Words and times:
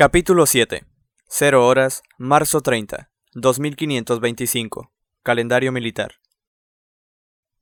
Capítulo 0.00 0.46
7. 0.46 0.86
0 1.26 1.66
horas, 1.66 2.02
marzo 2.16 2.62
30, 2.62 3.10
2525. 3.34 4.90
Calendario 5.22 5.72
militar. 5.72 6.12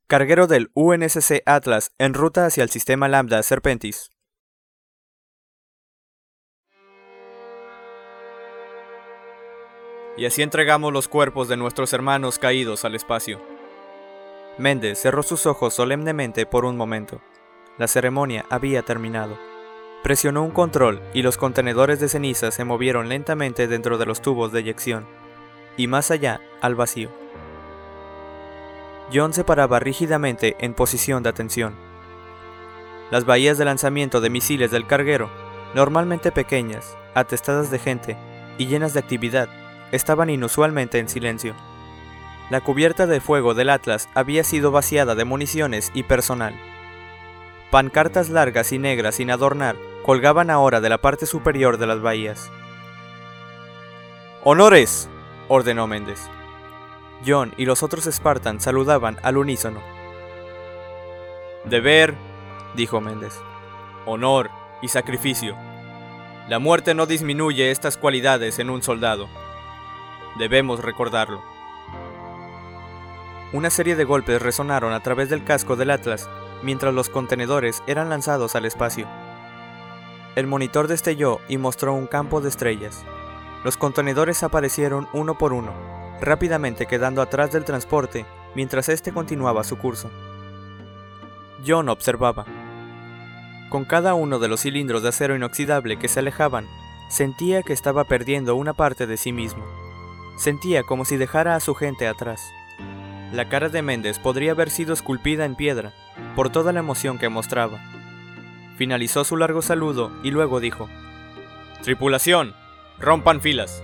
Carguero 0.07 0.47
del 0.47 0.71
UNSC 0.75 1.43
Atlas 1.47 1.91
en 1.99 2.15
ruta 2.15 2.47
hacia 2.47 2.63
el 2.63 2.71
sistema 2.71 3.09
Lambda 3.09 3.43
Serpentis. 3.43 4.11
Y 10.17 10.25
así 10.25 10.43
entregamos 10.43 10.93
los 10.93 11.09
cuerpos 11.09 11.49
de 11.49 11.57
nuestros 11.57 11.93
hermanos 11.93 12.39
caídos 12.39 12.85
al 12.85 12.95
espacio. 12.95 13.43
Méndez 14.59 15.01
cerró 15.01 15.25
sus 15.25 15.45
ojos 15.47 15.75
solemnemente 15.75 16.47
por 16.47 16.65
un 16.65 16.77
momento. 16.77 17.21
La 17.79 17.89
ceremonia 17.89 18.47
había 18.49 18.83
terminado. 18.83 19.58
Presionó 20.03 20.45
un 20.45 20.53
control 20.53 21.03
y 21.13 21.23
los 21.23 21.37
contenedores 21.37 21.99
de 21.99 22.09
ceniza 22.09 22.53
se 22.53 22.65
movieron 22.65 23.09
lentamente 23.09 23.67
dentro 23.67 23.99
de 23.99 24.07
los 24.07 24.23
tubos 24.23 24.53
de 24.53 24.61
eyección, 24.61 25.07
y 25.77 25.89
más 25.89 26.13
allá, 26.13 26.41
al 26.61 26.77
vacío. 26.77 27.11
John 29.13 29.33
se 29.33 29.43
paraba 29.43 29.81
rígidamente 29.81 30.57
en 30.61 30.75
posición 30.75 31.23
de 31.23 31.31
atención. 31.31 31.75
Las 33.11 33.25
bahías 33.25 33.59
de 33.59 33.65
lanzamiento 33.65 34.21
de 34.21 34.31
misiles 34.31 34.71
del 34.71 34.87
carguero, 34.87 35.31
normalmente 35.75 36.31
pequeñas, 36.31 36.97
atestadas 37.15 37.71
de 37.71 37.79
gente 37.79 38.17
y 38.57 38.67
llenas 38.67 38.95
de 38.95 39.01
actividad, 39.01 39.49
estaban 39.91 40.31
inusualmente 40.31 40.99
en 40.99 41.09
silencio. 41.09 41.55
La 42.51 42.61
cubierta 42.61 43.07
de 43.07 43.21
fuego 43.21 43.55
del 43.55 43.71
Atlas 43.71 44.09
había 44.15 44.45
sido 44.45 44.71
vaciada 44.71 45.15
de 45.15 45.25
municiones 45.25 45.91
y 45.93 46.05
personal. 46.05 46.55
Pancartas 47.71 48.31
largas 48.31 48.73
y 48.73 48.79
negras 48.79 49.17
sin 49.17 49.31
adornar 49.31 49.77
colgaban 50.09 50.49
ahora 50.49 50.81
de 50.81 50.89
la 50.89 50.97
parte 50.97 51.27
superior 51.27 51.77
de 51.77 51.87
las 51.87 52.01
bahías. 52.01 52.51
¡Honores! 54.43 55.07
ordenó 55.49 55.87
Méndez. 55.87 56.31
John 57.27 57.53
y 57.59 57.67
los 57.67 57.83
otros 57.83 58.07
Spartans 58.07 58.63
saludaban 58.63 59.19
al 59.23 59.37
unísono. 59.37 59.83
Deber, 61.67 62.15
dijo 62.75 63.03
Méndez. 63.03 63.39
Honor 64.07 64.49
y 64.81 64.89
sacrificio. 64.89 65.55
La 66.49 66.59
muerte 66.59 66.95
no 66.95 67.05
disminuye 67.05 67.71
estas 67.71 67.99
cualidades 67.99 68.59
en 68.61 68.71
un 68.71 68.83
soldado. 68.83 69.29
Debemos 70.39 70.83
recordarlo. 70.83 71.43
Una 73.53 73.69
serie 73.69 73.95
de 73.95 74.05
golpes 74.05 74.41
resonaron 74.41 74.95
a 74.95 75.03
través 75.03 75.29
del 75.29 75.45
casco 75.45 75.77
del 75.77 75.91
Atlas 75.91 76.31
mientras 76.63 76.95
los 76.95 77.11
contenedores 77.11 77.83
eran 77.87 78.09
lanzados 78.09 78.57
al 78.57 78.65
espacio. 78.65 79.07
El 80.39 80.47
monitor 80.47 80.87
destelló 80.87 81.41
y 81.49 81.59
mostró 81.59 81.95
un 81.95 82.07
campo 82.07 82.41
de 82.41 82.49
estrellas. 82.49 83.05
Los 83.65 83.77
contenedores 83.77 84.45
aparecieron 84.45 85.09
uno 85.13 85.37
por 85.37 85.53
uno, 85.53 85.73
rápidamente 86.21 86.87
quedando 86.87 87.23
atrás 87.23 87.51
del 87.51 87.65
transporte 87.65 88.25
mientras 88.55 88.89
éste 88.89 89.13
continuaba 89.13 89.65
su 89.65 89.79
curso. 89.79 90.13
John 91.67 91.89
observaba. 91.89 92.47
Con 93.69 93.85
cada 93.85 94.15
uno 94.15 94.39
de 94.39 94.47
los 94.47 94.61
cilindros 94.61 95.03
de 95.03 95.09
acero 95.09 95.35
inoxidable 95.35 95.99
que 95.99 96.07
se 96.07 96.21
alejaban, 96.21 96.69
sentía 97.09 97.65
que 97.65 97.73
estaba 97.73 98.05
perdiendo 98.05 98.55
una 98.55 98.75
parte 98.75 99.09
de 99.09 99.17
sí 99.17 99.33
mismo. 99.33 99.65
Sentía 100.37 100.85
como 100.85 101.05
si 101.05 101.17
dejara 101.17 101.57
a 101.57 101.61
su 101.61 101.75
gente 101.75 102.07
atrás. 102.07 102.49
La 103.33 103.49
cara 103.49 103.71
de 103.71 103.83
Méndez 103.83 104.21
podría 104.21 104.53
haber 104.53 104.71
sido 104.71 104.95
esculpida 104.95 105.45
en 105.45 105.57
piedra 105.57 105.95
por 106.37 106.51
toda 106.51 106.73
la 106.73 106.79
emoción 106.79 107.19
que 107.19 107.29
mostraba. 107.29 107.98
Finalizó 108.79 109.25
su 109.25 109.37
largo 109.37 109.61
saludo 109.61 110.13
y 110.23 110.31
luego 110.31 110.61
dijo, 110.61 110.89
Tripulación, 111.83 112.55
rompan 113.01 113.41
filas. 113.41 113.83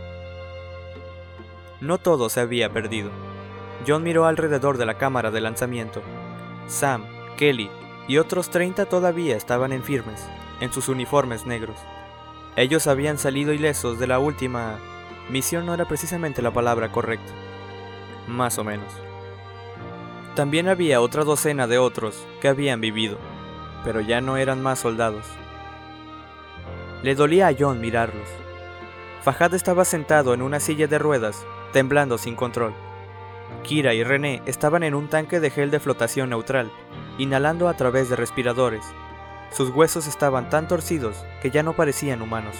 No 1.80 1.98
todo 1.98 2.28
se 2.28 2.38
había 2.38 2.72
perdido. 2.72 3.10
John 3.84 4.04
miró 4.04 4.24
alrededor 4.24 4.78
de 4.78 4.86
la 4.86 4.96
cámara 4.96 5.32
de 5.32 5.40
lanzamiento. 5.40 6.00
Sam, 6.68 7.04
Kelly 7.36 7.70
y 8.06 8.18
otros 8.18 8.50
30 8.50 8.86
todavía 8.86 9.36
estaban 9.36 9.72
en 9.72 9.82
firmes, 9.82 10.24
en 10.60 10.72
sus 10.72 10.88
uniformes 10.88 11.44
negros. 11.44 11.76
Ellos 12.54 12.86
habían 12.86 13.18
salido 13.18 13.52
ilesos 13.52 13.98
de 13.98 14.06
la 14.06 14.20
última... 14.20 14.78
Misión 15.28 15.66
no 15.66 15.74
era 15.74 15.86
precisamente 15.86 16.40
la 16.40 16.52
palabra 16.52 16.92
correcta. 16.92 17.32
Más 18.28 18.58
o 18.58 18.64
menos. 18.64 18.92
También 20.36 20.68
había 20.68 21.00
otra 21.00 21.24
docena 21.24 21.66
de 21.66 21.78
otros 21.78 22.24
que 22.40 22.46
habían 22.46 22.80
vivido, 22.80 23.18
pero 23.84 24.00
ya 24.00 24.20
no 24.20 24.36
eran 24.36 24.62
más 24.62 24.80
soldados. 24.80 25.26
Le 27.02 27.14
dolía 27.14 27.48
a 27.48 27.54
John 27.56 27.80
mirarlos. 27.80 28.28
Fajad 29.22 29.54
estaba 29.54 29.84
sentado 29.84 30.34
en 30.34 30.42
una 30.42 30.58
silla 30.58 30.86
de 30.86 30.98
ruedas, 30.98 31.46
temblando 31.72 32.18
sin 32.18 32.34
control. 32.34 32.74
Kira 33.62 33.94
y 33.94 34.02
René 34.02 34.42
estaban 34.46 34.82
en 34.82 34.94
un 34.94 35.08
tanque 35.08 35.40
de 35.40 35.50
gel 35.50 35.70
de 35.70 35.80
flotación 35.80 36.30
neutral, 36.30 36.70
inhalando 37.18 37.68
a 37.68 37.74
través 37.74 38.08
de 38.08 38.16
respiradores. 38.16 38.84
Sus 39.50 39.70
huesos 39.70 40.06
estaban 40.06 40.50
tan 40.50 40.66
torcidos 40.66 41.24
que 41.40 41.50
ya 41.50 41.62
no 41.62 41.74
parecían 41.74 42.22
humanos. 42.22 42.56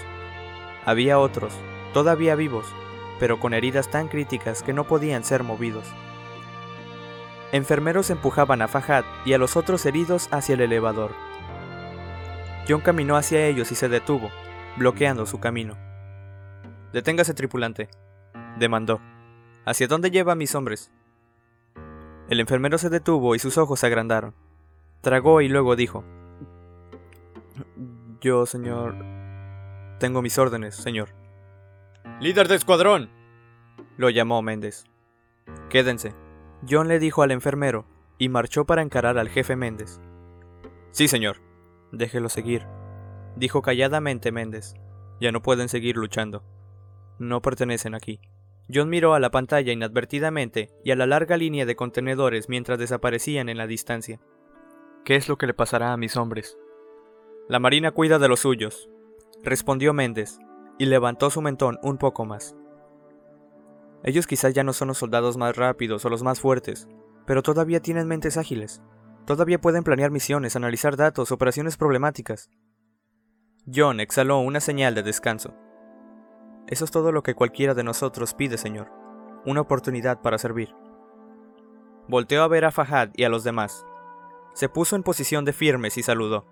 Había 0.85 1.19
otros, 1.19 1.55
todavía 1.93 2.35
vivos, 2.35 2.67
pero 3.19 3.41
con 3.41 3.55
heridas 3.55 3.91
tan 3.91 4.09
críticas 4.09 4.63
que 4.63 4.73
no 4.73 4.85
podían 4.85 5.25
ser 5.25 5.43
movidos. 5.43 5.87
Enfermeros 7.55 8.11
empujaban 8.11 8.63
a 8.63 8.67
Fajad 8.67 9.05
y 9.25 9.33
a 9.33 9.39
los 9.39 9.57
otros 9.57 9.87
heridos 9.87 10.29
hacia 10.33 10.55
el 10.55 10.61
elevador. 10.63 11.13
John 12.69 12.81
caminó 12.81 13.17
hacia 13.17 13.47
ellos 13.47 13.71
y 13.71 13.77
se 13.77 13.89
detuvo, 13.89 14.29
bloqueando 14.77 15.25
su 15.25 15.39
camino. 15.39 15.77
Deténgase, 16.93 17.33
tripulante, 17.33 17.89
demandó. 18.59 19.01
¿Hacia 19.65 19.87
dónde 19.87 20.11
lleva 20.11 20.33
a 20.33 20.35
mis 20.35 20.53
hombres? 20.57 20.91
El 22.29 22.41
enfermero 22.41 22.77
se 22.77 22.91
detuvo 22.91 23.37
y 23.37 23.39
sus 23.39 23.57
ojos 23.57 23.79
se 23.79 23.87
agrandaron. 23.87 24.35
Tragó 25.01 25.41
y 25.41 25.49
luego 25.49 25.77
dijo, 25.77 26.05
Yo, 28.21 28.47
señor... 28.47 28.97
Tengo 30.01 30.23
mis 30.23 30.39
órdenes, 30.39 30.75
señor. 30.75 31.11
Líder 32.19 32.49
de 32.49 32.57
escuadrón, 32.57 33.11
lo 33.97 34.11
llamó 34.11 34.43
Méndez. 34.43 34.87
Quédense, 35.71 36.17
John 36.69 36.89
le 36.89 36.99
dijo 36.99 37.23
al 37.23 37.31
enfermero 37.31 37.87
y 38.19 38.29
marchó 38.29 38.65
para 38.65 38.83
encarar 38.83 39.19
al 39.19 39.29
jefe 39.29 39.57
Méndez. 39.57 40.01
Sí, 40.91 41.09
señor. 41.09 41.39
Déjelo 41.93 42.29
seguir, 42.29 42.67
dijo 43.37 43.63
calladamente 43.63 44.33
Méndez. 44.33 44.75
Ya 45.21 45.31
no 45.31 45.43
pueden 45.43 45.69
seguir 45.69 45.97
luchando. 45.97 46.43
No 47.19 47.41
pertenecen 47.41 47.95
aquí. 47.95 48.21
John 48.73 48.89
miró 48.89 49.15
a 49.15 49.21
la 49.21 49.31
pantalla 49.31 49.73
inadvertidamente 49.73 50.71
y 50.85 50.91
a 50.91 50.97
la 50.97 51.07
larga 51.07 51.37
línea 51.37 51.67
de 51.67 51.77
contenedores 51.77 52.49
mientras 52.49 52.79
desaparecían 52.79 53.49
en 53.49 53.59
la 53.59 53.67
distancia. 53.67 54.21
¿Qué 55.05 55.17
es 55.17 55.29
lo 55.29 55.37
que 55.37 55.47
le 55.47 55.55
pasará 55.55 55.93
a 55.93 55.97
mis 55.97 56.17
hombres? 56.17 56.59
La 57.49 57.59
Marina 57.59 57.91
cuida 57.91 58.19
de 58.19 58.29
los 58.29 58.41
suyos, 58.41 58.89
respondió 59.43 59.93
Méndez, 59.93 60.39
y 60.79 60.87
levantó 60.87 61.31
su 61.31 61.43
mentón 61.43 61.79
un 61.83 61.99
poco 61.99 62.25
más. 62.25 62.57
Ellos 64.05 64.27
quizás 64.27 64.53
ya 64.53 64.63
no 64.63 64.75
son 64.75 64.89
los 64.89 64.99
soldados 64.99 65.39
más 65.39 65.57
rápidos 65.57 66.05
o 66.05 66.11
los 66.11 66.23
más 66.23 66.39
fuertes, 66.39 66.89
pero 67.27 67.43
todavía 67.43 67.81
tienen 67.81 68.07
mentes 68.07 68.37
ágiles. 68.37 68.83
Todavía 69.25 69.59
pueden 69.59 69.83
planear 69.83 70.11
misiones, 70.11 70.57
analizar 70.57 70.97
datos, 70.97 71.33
operaciones 71.33 71.79
problemáticas. 71.79 72.51
John 73.75 74.01
exhaló 74.01 74.41
una 74.41 74.61
señal 74.61 74.95
de 74.95 75.03
descanso. 75.03 75.55
Eso 76.67 76.85
es 76.85 76.91
todo 76.91 77.13
lo 77.13 77.23
que 77.23 77.35
cualquiera 77.35 77.73
de 77.73 77.83
nosotros 77.83 78.35
pide, 78.35 78.59
señor. 78.59 78.93
Una 79.47 79.63
oportunidad 79.63 80.21
para 80.21 80.37
servir. 80.37 80.75
Volteó 82.07 82.43
a 82.43 82.49
ver 82.49 82.67
a 82.67 82.71
Fahad 82.73 83.09
y 83.15 83.25
a 83.25 83.31
los 83.31 83.43
demás. 83.43 83.87
Se 84.53 84.69
puso 84.69 84.97
en 84.97 85.03
posición 85.03 85.47
de 85.47 85.55
firmes 85.55 85.97
y 85.97 86.03
saludó. 86.03 86.47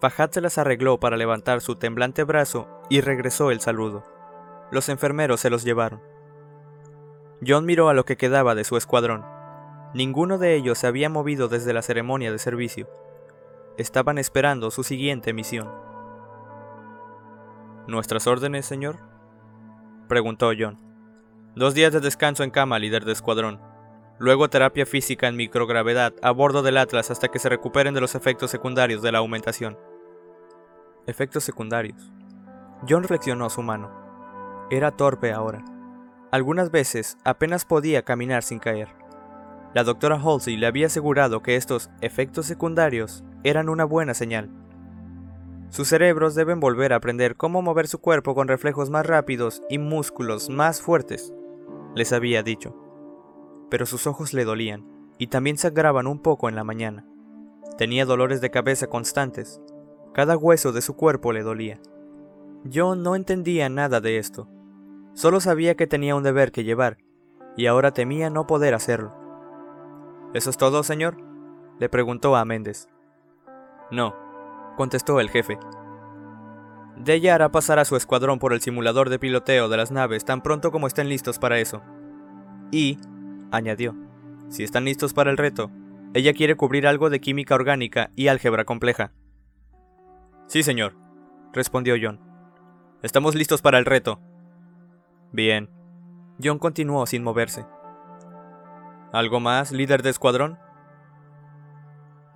Fahad 0.00 0.30
se 0.30 0.40
las 0.40 0.56
arregló 0.56 0.98
para 0.98 1.18
levantar 1.18 1.60
su 1.60 1.76
temblante 1.76 2.24
brazo 2.24 2.68
y 2.88 3.02
regresó 3.02 3.50
el 3.50 3.60
saludo. 3.60 4.02
Los 4.70 4.88
enfermeros 4.88 5.40
se 5.40 5.50
los 5.50 5.62
llevaron. 5.62 6.13
John 7.46 7.66
miró 7.66 7.88
a 7.88 7.94
lo 7.94 8.04
que 8.04 8.16
quedaba 8.16 8.54
de 8.54 8.64
su 8.64 8.76
escuadrón. 8.76 9.24
Ninguno 9.94 10.38
de 10.38 10.54
ellos 10.54 10.78
se 10.78 10.86
había 10.86 11.08
movido 11.08 11.48
desde 11.48 11.72
la 11.72 11.82
ceremonia 11.82 12.32
de 12.32 12.38
servicio. 12.38 12.88
Estaban 13.76 14.18
esperando 14.18 14.70
su 14.70 14.82
siguiente 14.82 15.32
misión. 15.32 15.70
¿Nuestras 17.86 18.26
órdenes, 18.26 18.66
señor? 18.66 18.98
preguntó 20.08 20.50
John. 20.58 20.78
Dos 21.54 21.74
días 21.74 21.92
de 21.92 22.00
descanso 22.00 22.42
en 22.42 22.50
cama, 22.50 22.78
líder 22.78 23.04
de 23.04 23.12
escuadrón. 23.12 23.60
Luego 24.18 24.48
terapia 24.48 24.86
física 24.86 25.28
en 25.28 25.36
microgravedad 25.36 26.14
a 26.22 26.30
bordo 26.30 26.62
del 26.62 26.78
Atlas 26.78 27.10
hasta 27.10 27.28
que 27.28 27.38
se 27.38 27.48
recuperen 27.48 27.94
de 27.94 28.00
los 28.00 28.14
efectos 28.14 28.50
secundarios 28.50 29.02
de 29.02 29.12
la 29.12 29.18
aumentación. 29.18 29.76
Efectos 31.06 31.44
secundarios. 31.44 32.12
John 32.88 33.02
reflexionó 33.02 33.50
su 33.50 33.62
mano. 33.62 33.90
Era 34.70 34.92
torpe 34.92 35.32
ahora. 35.32 35.64
Algunas 36.34 36.72
veces 36.72 37.16
apenas 37.22 37.64
podía 37.64 38.02
caminar 38.02 38.42
sin 38.42 38.58
caer. 38.58 38.88
La 39.72 39.84
doctora 39.84 40.20
Halsey 40.20 40.56
le 40.56 40.66
había 40.66 40.86
asegurado 40.86 41.44
que 41.44 41.54
estos 41.54 41.90
efectos 42.00 42.46
secundarios 42.46 43.22
eran 43.44 43.68
una 43.68 43.84
buena 43.84 44.14
señal. 44.14 44.50
Sus 45.68 45.86
cerebros 45.86 46.34
deben 46.34 46.58
volver 46.58 46.92
a 46.92 46.96
aprender 46.96 47.36
cómo 47.36 47.62
mover 47.62 47.86
su 47.86 48.00
cuerpo 48.00 48.34
con 48.34 48.48
reflejos 48.48 48.90
más 48.90 49.06
rápidos 49.06 49.62
y 49.70 49.78
músculos 49.78 50.50
más 50.50 50.82
fuertes, 50.82 51.32
les 51.94 52.12
había 52.12 52.42
dicho. 52.42 52.74
Pero 53.70 53.86
sus 53.86 54.08
ojos 54.08 54.34
le 54.34 54.44
dolían, 54.44 54.84
y 55.18 55.28
también 55.28 55.56
sangraban 55.56 56.08
un 56.08 56.20
poco 56.20 56.48
en 56.48 56.56
la 56.56 56.64
mañana. 56.64 57.06
Tenía 57.78 58.06
dolores 58.06 58.40
de 58.40 58.50
cabeza 58.50 58.88
constantes. 58.88 59.60
Cada 60.12 60.36
hueso 60.36 60.72
de 60.72 60.82
su 60.82 60.96
cuerpo 60.96 61.32
le 61.32 61.44
dolía. 61.44 61.78
Yo 62.64 62.96
no 62.96 63.14
entendía 63.14 63.68
nada 63.68 64.00
de 64.00 64.18
esto. 64.18 64.48
Solo 65.14 65.40
sabía 65.40 65.76
que 65.76 65.86
tenía 65.86 66.14
un 66.14 66.22
deber 66.22 66.52
que 66.52 66.64
llevar, 66.64 66.98
y 67.56 67.66
ahora 67.66 67.92
temía 67.92 68.30
no 68.30 68.46
poder 68.46 68.74
hacerlo. 68.74 69.14
¿Eso 70.34 70.50
es 70.50 70.56
todo, 70.56 70.82
señor? 70.82 71.16
le 71.78 71.88
preguntó 71.88 72.36
a 72.36 72.44
Méndez. 72.44 72.88
No, 73.90 74.14
contestó 74.76 75.20
el 75.20 75.30
jefe. 75.30 75.58
Deya 76.96 77.34
hará 77.34 77.50
pasar 77.50 77.78
a 77.78 77.84
su 77.84 77.96
escuadrón 77.96 78.38
por 78.38 78.52
el 78.52 78.60
simulador 78.60 79.10
de 79.10 79.18
piloteo 79.18 79.68
de 79.68 79.76
las 79.76 79.90
naves 79.90 80.24
tan 80.24 80.42
pronto 80.42 80.70
como 80.70 80.86
estén 80.86 81.08
listos 81.08 81.38
para 81.38 81.58
eso. 81.58 81.82
Y, 82.70 82.98
añadió, 83.50 83.94
si 84.48 84.62
están 84.62 84.84
listos 84.84 85.12
para 85.12 85.30
el 85.30 85.36
reto, 85.36 85.70
ella 86.14 86.32
quiere 86.32 86.56
cubrir 86.56 86.86
algo 86.86 87.10
de 87.10 87.20
química 87.20 87.54
orgánica 87.54 88.10
y 88.14 88.28
álgebra 88.28 88.64
compleja. 88.64 89.12
Sí, 90.46 90.62
señor, 90.62 90.94
respondió 91.52 91.96
John. 92.00 92.20
Estamos 93.02 93.34
listos 93.34 93.62
para 93.62 93.78
el 93.78 93.84
reto. 93.84 94.20
Bien. 95.34 95.68
John 96.40 96.60
continuó 96.60 97.06
sin 97.06 97.24
moverse. 97.24 97.66
¿Algo 99.12 99.40
más, 99.40 99.72
líder 99.72 100.04
de 100.04 100.10
escuadrón? 100.10 100.60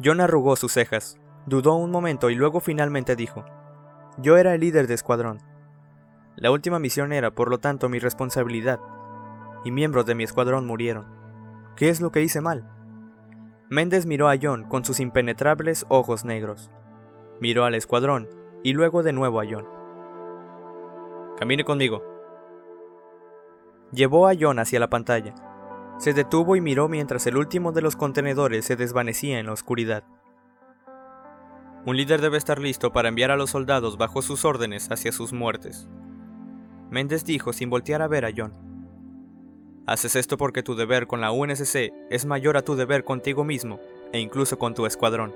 John 0.05 0.21
arrugó 0.21 0.57
sus 0.57 0.73
cejas, 0.73 1.17
dudó 1.47 1.77
un 1.77 1.93
momento 1.93 2.29
y 2.29 2.35
luego 2.35 2.59
finalmente 2.59 3.15
dijo, 3.15 3.45
Yo 4.17 4.37
era 4.37 4.53
el 4.53 4.63
líder 4.63 4.89
de 4.89 4.95
escuadrón. 4.95 5.39
La 6.35 6.51
última 6.51 6.81
misión 6.81 7.13
era, 7.13 7.31
por 7.31 7.51
lo 7.51 7.59
tanto, 7.59 7.89
mi 7.89 8.01
responsabilidad, 8.01 8.81
y 9.65 9.71
miembros 9.71 10.05
de 10.05 10.17
mi 10.17 10.25
escuadrón 10.25 10.67
murieron. 10.67 11.07
¿Qué 11.77 11.91
es 11.91 12.01
lo 12.01 12.11
que 12.11 12.23
hice 12.23 12.41
mal? 12.41 12.69
Méndez 13.71 14.07
miró 14.07 14.29
a 14.29 14.35
John 14.43 14.65
con 14.65 14.85
sus 14.85 14.99
impenetrables 14.99 15.87
ojos 15.89 16.25
negros. 16.25 16.73
Miró 17.41 17.65
al 17.65 17.77
escuadrón 17.77 18.29
y 18.65 18.73
luego 18.73 19.05
de 19.05 19.13
nuevo 19.13 19.41
a 19.41 19.45
John. 19.49 19.69
Camine 21.39 21.63
conmigo. 21.63 22.18
Llevó 23.93 24.29
a 24.29 24.35
John 24.39 24.59
hacia 24.59 24.81
la 24.81 24.91
pantalla. 24.91 25.35
Se 25.99 26.13
detuvo 26.13 26.57
y 26.57 26.61
miró 26.61 26.89
mientras 26.89 27.27
el 27.27 27.37
último 27.37 27.73
de 27.73 27.83
los 27.83 27.97
contenedores 27.97 28.65
se 28.65 28.77
desvanecía 28.77 29.39
en 29.39 29.47
la 29.47 29.53
oscuridad. 29.53 30.05
Un 31.87 31.97
líder 31.97 32.21
debe 32.21 32.37
estar 32.37 32.59
listo 32.59 32.93
para 32.93 33.09
enviar 33.09 33.31
a 33.31 33.37
los 33.37 33.51
soldados 33.51 33.97
bajo 33.97 34.21
sus 34.21 34.45
órdenes 34.45 34.91
hacia 34.91 35.11
sus 35.11 35.33
muertes. 35.33 35.89
Méndez 36.91 37.25
dijo 37.25 37.53
sin 37.53 37.71
voltear 37.71 38.03
a 38.03 38.09
ver 38.09 38.27
a 38.27 38.31
John. 38.37 38.53
Haces 39.87 40.17
esto 40.17 40.37
porque 40.37 40.63
tu 40.63 40.75
deber 40.75 41.07
con 41.07 41.23
la 41.23 41.33
UNSC 41.33 41.93
es 42.11 42.27
mayor 42.27 42.59
a 42.59 42.63
tu 42.63 42.77
deber 42.77 43.05
contigo 43.05 43.43
mismo 43.43 43.81
e 44.13 44.21
incluso 44.21 44.59
con 44.59 44.75
tu 44.75 44.85
escuadrón. 44.85 45.33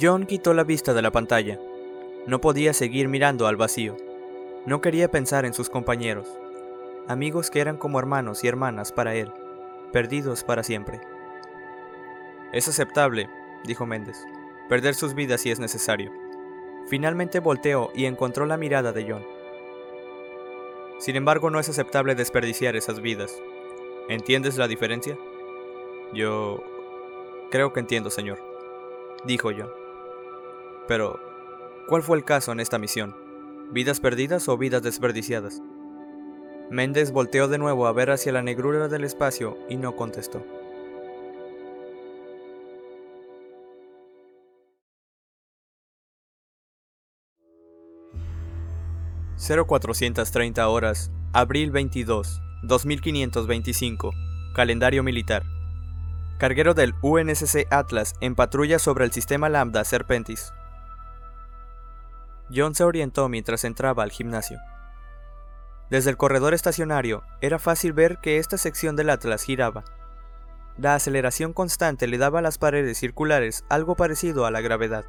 John 0.00 0.26
quitó 0.26 0.52
la 0.52 0.64
vista 0.64 0.92
de 0.92 1.02
la 1.02 1.10
pantalla. 1.10 1.58
No 2.26 2.40
podía 2.40 2.74
seguir 2.74 3.08
mirando 3.08 3.46
al 3.46 3.56
vacío. 3.56 3.96
No 4.66 4.80
quería 4.80 5.10
pensar 5.10 5.44
en 5.44 5.54
sus 5.54 5.70
compañeros, 5.70 6.38
amigos 7.08 7.50
que 7.50 7.60
eran 7.60 7.76
como 7.76 7.98
hermanos 7.98 8.44
y 8.44 8.48
hermanas 8.48 8.92
para 8.92 9.14
él, 9.14 9.32
perdidos 9.92 10.44
para 10.44 10.62
siempre. 10.62 11.00
Es 12.52 12.68
aceptable, 12.68 13.28
dijo 13.64 13.86
Méndez, 13.86 14.24
perder 14.68 14.94
sus 14.94 15.14
vidas 15.14 15.40
si 15.40 15.50
es 15.50 15.60
necesario. 15.60 16.12
Finalmente 16.88 17.40
volteó 17.40 17.90
y 17.94 18.06
encontró 18.06 18.46
la 18.46 18.56
mirada 18.56 18.92
de 18.92 19.10
John. 19.10 19.24
Sin 20.98 21.16
embargo, 21.16 21.50
no 21.50 21.58
es 21.58 21.68
aceptable 21.68 22.14
desperdiciar 22.14 22.76
esas 22.76 23.00
vidas. 23.00 23.40
¿Entiendes 24.08 24.56
la 24.56 24.68
diferencia? 24.68 25.18
Yo... 26.12 26.62
Creo 27.50 27.72
que 27.72 27.80
entiendo, 27.80 28.08
señor, 28.08 28.38
dijo 29.24 29.50
yo. 29.50 29.74
Pero, 30.88 31.20
¿cuál 31.86 32.02
fue 32.02 32.16
el 32.16 32.24
caso 32.24 32.50
en 32.52 32.60
esta 32.60 32.78
misión? 32.78 33.14
¿Vidas 33.70 34.00
perdidas 34.00 34.48
o 34.48 34.56
vidas 34.56 34.82
desperdiciadas? 34.82 35.60
Méndez 36.72 37.12
volteó 37.12 37.48
de 37.48 37.58
nuevo 37.58 37.86
a 37.86 37.92
ver 37.92 38.10
hacia 38.10 38.32
la 38.32 38.42
negrura 38.42 38.88
del 38.88 39.04
espacio 39.04 39.58
y 39.68 39.76
no 39.76 39.94
contestó. 39.94 40.42
0430 49.36 50.68
horas, 50.68 51.10
abril 51.34 51.72
22, 51.72 52.40
2525, 52.62 54.12
calendario 54.54 55.02
militar. 55.02 55.42
Carguero 56.38 56.72
del 56.74 56.94
UNSC 57.02 57.66
Atlas 57.70 58.14
en 58.20 58.34
patrulla 58.34 58.78
sobre 58.78 59.04
el 59.04 59.12
sistema 59.12 59.48
Lambda 59.48 59.84
Serpentis. 59.84 60.54
John 62.54 62.74
se 62.74 62.84
orientó 62.84 63.28
mientras 63.28 63.64
entraba 63.64 64.04
al 64.04 64.10
gimnasio. 64.10 64.58
Desde 65.92 66.08
el 66.08 66.16
corredor 66.16 66.54
estacionario 66.54 67.22
era 67.42 67.58
fácil 67.58 67.92
ver 67.92 68.16
que 68.16 68.38
esta 68.38 68.56
sección 68.56 68.96
del 68.96 69.10
Atlas 69.10 69.42
giraba. 69.42 69.84
La 70.78 70.94
aceleración 70.94 71.52
constante 71.52 72.06
le 72.06 72.16
daba 72.16 72.38
a 72.38 72.42
las 72.42 72.56
paredes 72.56 72.96
circulares 72.96 73.66
algo 73.68 73.94
parecido 73.94 74.46
a 74.46 74.50
la 74.50 74.62
gravedad. 74.62 75.04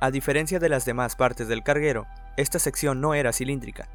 A 0.00 0.12
diferencia 0.12 0.60
de 0.60 0.68
las 0.68 0.84
demás 0.84 1.16
partes 1.16 1.48
del 1.48 1.64
carguero, 1.64 2.06
esta 2.36 2.60
sección 2.60 3.00
no 3.00 3.14
era 3.14 3.32
cilíndrica, 3.32 3.88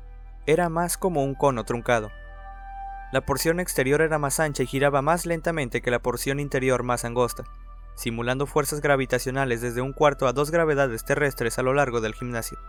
era 0.45 0.67
más 0.67 0.97
como 0.97 1.23
un 1.23 1.35
cono 1.35 1.63
truncado. 1.63 2.11
La 3.13 3.21
porción 3.21 3.61
exterior 3.61 4.01
era 4.01 4.19
más 4.19 4.41
ancha 4.41 4.63
y 4.63 4.67
giraba 4.67 5.01
más 5.01 5.25
lentamente 5.25 5.81
que 5.81 5.91
la 5.91 5.99
porción 5.99 6.37
interior 6.37 6.83
más 6.83 7.05
angosta, 7.05 7.45
simulando 7.95 8.45
fuerzas 8.45 8.81
gravitacionales 8.81 9.61
desde 9.61 9.79
un 9.79 9.93
cuarto 9.93 10.27
a 10.27 10.33
dos 10.33 10.51
gravedades 10.51 11.05
terrestres 11.05 11.57
a 11.59 11.63
lo 11.63 11.73
largo 11.73 12.01
del 12.01 12.13
gimnasio. 12.13 12.59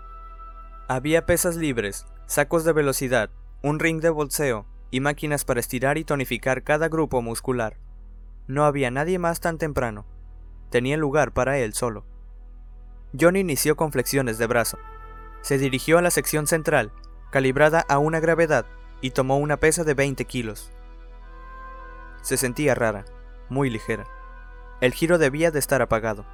Había 0.88 1.26
pesas 1.26 1.56
libres, 1.56 2.06
sacos 2.26 2.64
de 2.64 2.72
velocidad, 2.72 3.30
un 3.62 3.78
ring 3.78 4.00
de 4.00 4.10
bolseo 4.10 4.66
y 4.90 5.00
máquinas 5.00 5.44
para 5.44 5.60
estirar 5.60 5.98
y 5.98 6.04
tonificar 6.04 6.62
cada 6.62 6.88
grupo 6.88 7.22
muscular. 7.22 7.78
No 8.46 8.64
había 8.64 8.90
nadie 8.90 9.18
más 9.18 9.40
tan 9.40 9.58
temprano. 9.58 10.04
Tenía 10.70 10.96
lugar 10.96 11.32
para 11.32 11.58
él 11.58 11.74
solo. 11.74 12.04
John 13.18 13.36
inició 13.36 13.76
con 13.76 13.92
flexiones 13.92 14.38
de 14.38 14.46
brazo, 14.46 14.78
se 15.42 15.58
dirigió 15.58 15.98
a 15.98 16.02
la 16.02 16.12
sección 16.12 16.46
central, 16.46 16.92
calibrada 17.30 17.84
a 17.88 17.98
una 17.98 18.20
gravedad, 18.20 18.64
y 19.00 19.10
tomó 19.10 19.38
una 19.38 19.56
pesa 19.56 19.82
de 19.82 19.94
20 19.94 20.24
kilos. 20.24 20.70
Se 22.22 22.36
sentía 22.36 22.76
rara, 22.76 23.04
muy 23.48 23.68
ligera. 23.68 24.06
El 24.80 24.92
giro 24.92 25.18
debía 25.18 25.50
de 25.50 25.58
estar 25.58 25.82
apagado. 25.82 26.24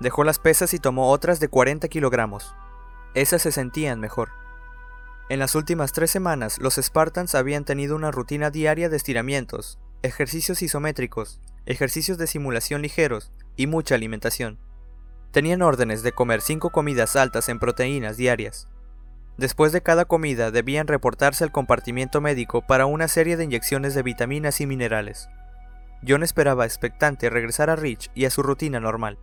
Dejó 0.00 0.24
las 0.24 0.38
pesas 0.38 0.72
y 0.72 0.78
tomó 0.78 1.10
otras 1.10 1.40
de 1.40 1.48
40 1.48 1.88
kilogramos. 1.88 2.54
Esas 3.14 3.42
se 3.42 3.52
sentían 3.52 4.00
mejor. 4.00 4.30
En 5.28 5.38
las 5.38 5.54
últimas 5.54 5.92
tres 5.92 6.10
semanas, 6.10 6.58
los 6.58 6.76
Spartans 6.76 7.34
habían 7.34 7.64
tenido 7.64 7.96
una 7.96 8.10
rutina 8.10 8.50
diaria 8.50 8.88
de 8.88 8.96
estiramientos, 8.96 9.78
ejercicios 10.02 10.62
isométricos, 10.62 11.40
ejercicios 11.66 12.16
de 12.18 12.26
simulación 12.26 12.82
ligeros 12.82 13.32
y 13.56 13.66
mucha 13.66 13.94
alimentación. 13.94 14.58
Tenían 15.32 15.60
órdenes 15.60 16.02
de 16.02 16.12
comer 16.12 16.40
cinco 16.40 16.70
comidas 16.70 17.16
altas 17.16 17.48
en 17.48 17.58
proteínas 17.58 18.16
diarias. 18.16 18.68
Después 19.36 19.72
de 19.72 19.82
cada 19.82 20.04
comida 20.04 20.50
debían 20.50 20.86
reportarse 20.86 21.44
al 21.44 21.52
compartimiento 21.52 22.20
médico 22.20 22.66
para 22.66 22.86
una 22.86 23.06
serie 23.06 23.36
de 23.36 23.44
inyecciones 23.44 23.94
de 23.94 24.02
vitaminas 24.02 24.60
y 24.60 24.66
minerales. 24.66 25.28
John 26.06 26.22
esperaba 26.22 26.64
expectante 26.64 27.28
regresar 27.28 27.70
a 27.70 27.76
Rich 27.76 28.10
y 28.14 28.24
a 28.24 28.30
su 28.30 28.42
rutina 28.42 28.80
normal. 28.80 29.18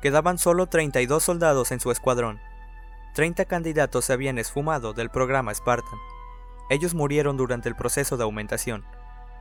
Quedaban 0.00 0.38
solo 0.38 0.66
32 0.66 1.22
soldados 1.22 1.70
en 1.70 1.80
su 1.80 1.90
escuadrón. 1.90 2.40
30 3.14 3.44
candidatos 3.44 4.06
se 4.06 4.14
habían 4.14 4.38
esfumado 4.38 4.94
del 4.94 5.10
programa 5.10 5.52
Spartan. 5.52 5.98
Ellos 6.70 6.94
murieron 6.94 7.36
durante 7.36 7.68
el 7.68 7.76
proceso 7.76 8.16
de 8.16 8.22
aumentación. 8.22 8.86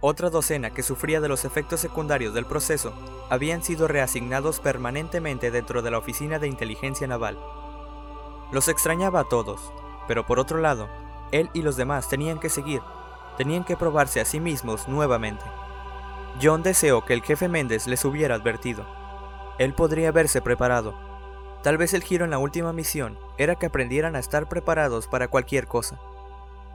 Otra 0.02 0.30
docena 0.30 0.72
que 0.72 0.84
sufría 0.84 1.22
de 1.22 1.30
los 1.30 1.46
efectos 1.46 1.80
secundarios 1.80 2.34
del 2.34 2.46
proceso 2.46 2.94
habían 3.30 3.64
sido 3.64 3.88
reasignados 3.88 4.60
permanentemente 4.60 5.52
dentro 5.52 5.82
de 5.82 5.90
la 5.90 6.00
Oficina 6.00 6.38
de 6.38 6.50
Inteligencia 6.50 7.08
Naval. 7.08 7.40
Los 8.52 8.68
extrañaba 8.68 9.22
a 9.22 9.30
todos, 9.30 9.72
pero 10.06 10.26
por 10.26 10.40
otro 10.40 10.58
lado, 10.58 10.90
él 11.32 11.50
y 11.54 11.62
los 11.62 11.78
demás 11.78 12.10
tenían 12.10 12.40
que 12.40 12.50
seguir, 12.50 12.82
tenían 13.38 13.64
que 13.64 13.78
probarse 13.78 14.20
a 14.20 14.26
sí 14.26 14.42
mismos 14.42 14.90
nuevamente. 14.90 15.46
John 16.42 16.62
deseó 16.62 17.06
que 17.06 17.14
el 17.14 17.22
jefe 17.22 17.48
Méndez 17.48 17.88
les 17.88 18.04
hubiera 18.04 18.36
advertido. 18.36 18.86
Él 19.60 19.74
podría 19.74 20.10
haberse 20.10 20.42
preparado. 20.42 21.11
Tal 21.64 21.78
vez 21.78 21.94
el 21.94 22.02
giro 22.02 22.26
en 22.26 22.32
la 22.32 22.40
última 22.40 22.74
misión 22.74 23.20
era 23.38 23.56
que 23.56 23.68
aprendieran 23.68 24.16
a 24.16 24.20
estar 24.20 24.50
preparados 24.50 25.08
para 25.08 25.28
cualquier 25.28 25.68
cosa. 25.68 26.00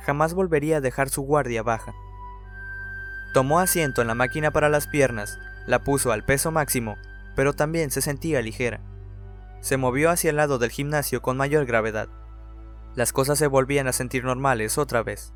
Jamás 0.04 0.34
volvería 0.34 0.76
a 0.76 0.80
dejar 0.80 1.08
su 1.08 1.22
guardia 1.22 1.62
baja. 1.64 1.92
Tomó 3.34 3.58
asiento 3.58 4.00
en 4.00 4.08
la 4.08 4.14
máquina 4.14 4.52
para 4.52 4.68
las 4.68 4.86
piernas, 4.86 5.38
la 5.66 5.82
puso 5.82 6.12
al 6.12 6.24
peso 6.24 6.52
máximo, 6.52 6.96
pero 7.34 7.52
también 7.52 7.90
se 7.90 8.00
sentía 8.00 8.40
ligera. 8.42 8.80
se 9.60 9.76
movió 9.76 10.10
hacia 10.10 10.30
el 10.30 10.36
lado 10.36 10.58
del 10.58 10.70
gimnasio 10.70 11.22
con 11.22 11.36
mayor 11.36 11.66
gravedad. 11.66 12.08
Las 12.94 13.12
cosas 13.12 13.38
se 13.38 13.48
volvían 13.48 13.88
a 13.88 13.92
sentir 13.92 14.22
normales 14.24 14.78
otra 14.78 15.02
vez. 15.02 15.32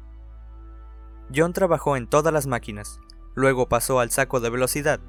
John 1.35 1.53
trabajó 1.53 1.97
en 1.97 2.07
todas 2.07 2.33
las 2.33 2.47
máquinas, 2.47 3.01
luego 3.35 3.69
pasó 3.69 3.99
al 3.99 4.11
saco 4.11 4.39
de 4.39 4.51
velocidad, 4.51 5.01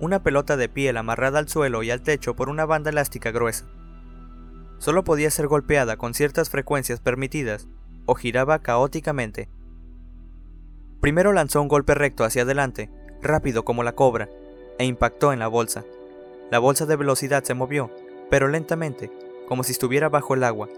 una 0.00 0.22
pelota 0.22 0.56
de 0.56 0.70
piel 0.70 0.96
amarrada 0.96 1.38
al 1.38 1.48
suelo 1.48 1.82
y 1.82 1.90
al 1.90 2.02
techo 2.02 2.34
por 2.34 2.48
una 2.48 2.64
banda 2.64 2.90
elástica 2.90 3.30
gruesa. 3.30 3.66
Solo 4.82 5.04
podía 5.04 5.30
ser 5.30 5.46
golpeada 5.46 5.96
con 5.96 6.12
ciertas 6.12 6.50
frecuencias 6.50 6.98
permitidas 6.98 7.68
o 8.04 8.16
giraba 8.16 8.58
caóticamente. 8.58 9.48
Primero 11.00 11.32
lanzó 11.32 11.62
un 11.62 11.68
golpe 11.68 11.94
recto 11.94 12.24
hacia 12.24 12.42
adelante, 12.42 12.90
rápido 13.22 13.64
como 13.64 13.84
la 13.84 13.92
cobra, 13.92 14.28
e 14.80 14.84
impactó 14.84 15.32
en 15.32 15.38
la 15.38 15.46
bolsa. 15.46 15.84
La 16.50 16.58
bolsa 16.58 16.84
de 16.84 16.96
velocidad 16.96 17.44
se 17.44 17.54
movió, 17.54 17.92
pero 18.28 18.48
lentamente, 18.48 19.12
como 19.46 19.62
si 19.62 19.70
estuviera 19.70 20.08
bajo 20.08 20.34
el 20.34 20.42
agua. 20.42 20.68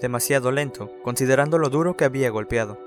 Demasiado 0.00 0.50
lento, 0.50 0.90
considerando 1.02 1.58
lo 1.58 1.68
duro 1.68 1.98
que 1.98 2.06
había 2.06 2.30
golpeado. 2.30 2.78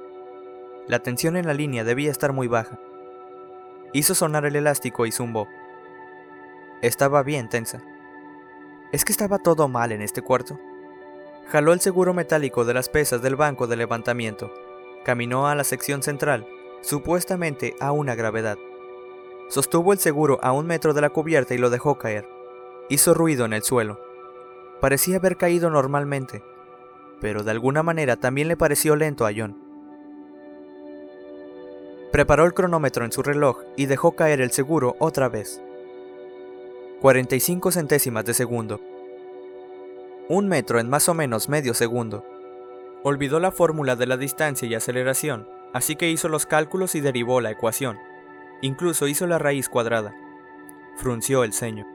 La 0.87 0.97
tensión 0.97 1.37
en 1.37 1.45
la 1.45 1.53
línea 1.53 1.83
debía 1.83 2.09
estar 2.09 2.33
muy 2.33 2.47
baja. 2.47 2.79
Hizo 3.93 4.15
sonar 4.15 4.47
el 4.47 4.55
elástico 4.55 5.05
y 5.05 5.11
zumbó. 5.11 5.47
Estaba 6.81 7.21
bien 7.21 7.47
tensa. 7.47 7.83
¿Es 8.95 9.03
que 9.03 9.11
estaba 9.11 9.39
todo 9.39 9.67
mal 9.67 9.91
en 9.91 10.01
este 10.01 10.21
cuarto? 10.21 10.57
Jaló 11.49 11.73
el 11.73 11.81
seguro 11.81 12.13
metálico 12.13 12.63
de 12.63 12.73
las 12.73 12.87
pesas 12.87 13.21
del 13.21 13.35
banco 13.35 13.67
de 13.67 13.75
levantamiento. 13.75 14.53
Caminó 15.03 15.49
a 15.49 15.55
la 15.55 15.65
sección 15.65 16.01
central, 16.01 16.47
supuestamente 16.79 17.75
a 17.81 17.91
una 17.91 18.15
gravedad. 18.15 18.57
Sostuvo 19.49 19.91
el 19.91 19.99
seguro 19.99 20.39
a 20.41 20.53
un 20.53 20.65
metro 20.65 20.93
de 20.93 21.01
la 21.01 21.09
cubierta 21.09 21.53
y 21.53 21.57
lo 21.57 21.69
dejó 21.69 21.97
caer. 21.97 22.25
Hizo 22.87 23.13
ruido 23.13 23.43
en 23.43 23.51
el 23.51 23.63
suelo. 23.63 23.99
Parecía 24.79 25.17
haber 25.17 25.35
caído 25.35 25.69
normalmente, 25.69 26.41
pero 27.19 27.43
de 27.43 27.51
alguna 27.51 27.83
manera 27.83 28.15
también 28.15 28.47
le 28.47 28.55
pareció 28.55 28.95
lento 28.95 29.25
a 29.25 29.31
John. 29.35 29.57
Preparó 32.13 32.45
el 32.45 32.53
cronómetro 32.53 33.03
en 33.03 33.11
su 33.11 33.23
reloj 33.23 33.61
y 33.75 33.87
dejó 33.87 34.15
caer 34.15 34.39
el 34.39 34.51
seguro 34.51 34.95
otra 34.99 35.27
vez. 35.27 35.61
45 37.05 37.71
centésimas 37.71 38.25
de 38.25 38.33
segundo. 38.33 38.81
Un 40.27 40.47
metro 40.47 40.79
en 40.79 40.89
más 40.89 41.07
o 41.07 41.13
menos 41.13 41.49
medio 41.49 41.75
segundo. 41.75 42.25
Olvidó 43.03 43.39
la 43.39 43.51
fórmula 43.51 43.95
de 43.95 44.07
la 44.07 44.17
distancia 44.17 44.67
y 44.67 44.73
aceleración, 44.73 45.47
así 45.71 45.95
que 45.95 46.09
hizo 46.09 46.29
los 46.29 46.47
cálculos 46.47 46.95
y 46.95 47.01
derivó 47.01 47.41
la 47.41 47.51
ecuación. 47.51 47.99
Incluso 48.63 49.07
hizo 49.07 49.27
la 49.27 49.37
raíz 49.37 49.69
cuadrada. 49.69 50.15
Frunció 50.97 51.43
el 51.43 51.53
ceño. 51.53 51.85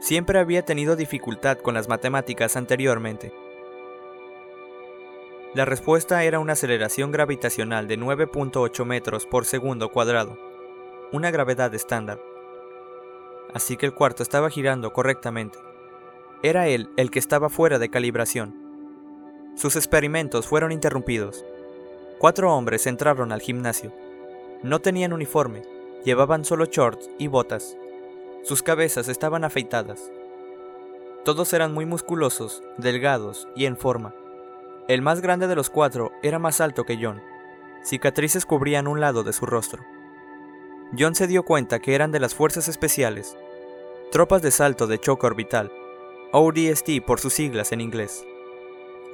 Siempre 0.00 0.40
había 0.40 0.64
tenido 0.64 0.96
dificultad 0.96 1.58
con 1.58 1.74
las 1.74 1.88
matemáticas 1.88 2.56
anteriormente. 2.56 3.32
La 5.54 5.66
respuesta 5.66 6.24
era 6.24 6.40
una 6.40 6.54
aceleración 6.54 7.12
gravitacional 7.12 7.86
de 7.86 7.96
9.8 7.96 8.84
metros 8.86 9.24
por 9.24 9.44
segundo 9.44 9.90
cuadrado, 9.90 10.36
una 11.12 11.30
gravedad 11.30 11.72
estándar. 11.76 12.31
Así 13.54 13.76
que 13.76 13.86
el 13.86 13.94
cuarto 13.94 14.22
estaba 14.22 14.50
girando 14.50 14.92
correctamente. 14.92 15.58
Era 16.42 16.68
él 16.68 16.90
el 16.96 17.10
que 17.10 17.18
estaba 17.18 17.48
fuera 17.48 17.78
de 17.78 17.88
calibración. 17.88 18.54
Sus 19.54 19.76
experimentos 19.76 20.46
fueron 20.46 20.72
interrumpidos. 20.72 21.44
Cuatro 22.18 22.54
hombres 22.54 22.86
entraron 22.86 23.32
al 23.32 23.40
gimnasio. 23.40 23.92
No 24.62 24.80
tenían 24.80 25.12
uniforme, 25.12 25.62
Llevaban 26.04 26.44
solo 26.44 26.64
shorts 26.64 27.08
y 27.18 27.28
botas. 27.28 27.76
Sus 28.42 28.62
cabezas 28.62 29.06
estaban 29.06 29.44
afeitadas. 29.44 30.10
Todos 31.24 31.52
eran 31.52 31.72
muy 31.72 31.86
musculosos, 31.86 32.60
delgados 32.76 33.46
y 33.54 33.66
en 33.66 33.76
forma. 33.76 34.12
El 34.88 35.00
más 35.00 35.20
grande 35.20 35.46
de 35.46 35.54
los 35.54 35.70
cuatro 35.70 36.10
era 36.24 36.40
más 36.40 36.60
alto 36.60 36.84
que 36.84 36.98
John. 37.00 37.22
Cicatrices 37.84 38.46
cubrían 38.46 38.88
un 38.88 39.00
lado 39.00 39.22
de 39.22 39.32
su 39.32 39.46
rostro. 39.46 39.84
John 40.98 41.14
se 41.14 41.28
dio 41.28 41.44
cuenta 41.44 41.78
que 41.78 41.94
eran 41.94 42.10
de 42.10 42.18
las 42.18 42.34
fuerzas 42.34 42.66
especiales, 42.66 43.36
tropas 44.12 44.42
de 44.42 44.50
salto 44.50 44.86
de 44.86 45.00
choque 45.00 45.26
orbital, 45.26 45.72
ODST 46.32 47.00
por 47.06 47.18
sus 47.18 47.32
siglas 47.32 47.72
en 47.72 47.80
inglés. 47.80 48.26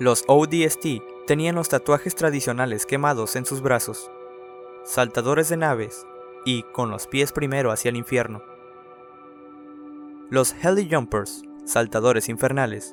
Los 0.00 0.25
ODST 0.26 1.02
tenían 1.25 1.55
los 1.55 1.69
tatuajes 1.69 2.17
tradicionales 2.17 2.85
quemados 2.85 3.37
en 3.37 3.47
sus 3.47 3.62
brazos. 3.62 4.11
Saltadores 4.85 5.50
de 5.50 5.57
naves 5.57 6.05
y 6.45 6.64
con 6.64 6.90
los 6.90 7.07
pies 7.07 7.31
primero 7.31 7.71
hacia 7.71 7.90
el 7.90 7.97
infierno. 7.97 8.43
Los 10.31 10.52
Heli 10.64 10.88
Jumpers, 10.90 11.45
saltadores 11.64 12.28
infernales. 12.28 12.93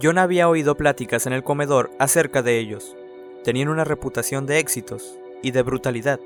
John 0.00 0.18
había 0.18 0.48
oído 0.48 0.76
pláticas 0.76 1.26
en 1.26 1.32
el 1.32 1.42
comedor 1.42 1.90
acerca 1.98 2.42
de 2.42 2.60
ellos. 2.60 2.96
Tenían 3.42 3.70
una 3.70 3.82
reputación 3.82 4.46
de 4.46 4.60
éxitos 4.60 5.18
y 5.42 5.50
de 5.50 5.62
brutalidad, 5.62 6.20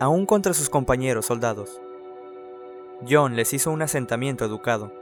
aún 0.00 0.24
contra 0.24 0.54
sus 0.54 0.70
compañeros 0.70 1.26
soldados. 1.26 1.78
John 3.08 3.36
les 3.36 3.52
hizo 3.52 3.70
un 3.70 3.82
asentamiento 3.82 4.44
educado. 4.44 4.92